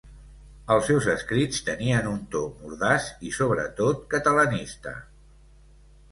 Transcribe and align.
Els 0.75 0.87
seus 0.91 1.07
escrits 1.11 1.59
tenien 1.67 2.07
un 2.11 2.15
to 2.35 2.41
mordaç 2.61 3.09
i 3.31 3.33
sobretot 3.35 4.01
catalanista. 4.15 4.95